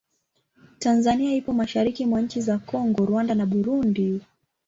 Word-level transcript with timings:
Tanzania 0.79 1.33
ipo 1.35 1.53
mashariki 1.53 2.05
mwa 2.05 2.21
nchi 2.21 2.41
za 2.41 2.57
Kongo, 2.57 3.05
Rwanda 3.05 3.35
na 3.35 3.45
Burundi. 3.45 4.21